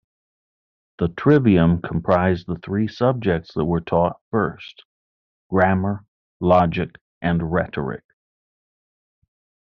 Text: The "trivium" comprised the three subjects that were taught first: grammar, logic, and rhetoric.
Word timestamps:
The 0.97 1.09
"trivium" 1.09 1.79
comprised 1.83 2.47
the 2.47 2.55
three 2.55 2.87
subjects 2.87 3.53
that 3.53 3.65
were 3.65 3.81
taught 3.81 4.19
first: 4.31 4.83
grammar, 5.47 6.07
logic, 6.39 6.95
and 7.21 7.51
rhetoric. 7.53 8.03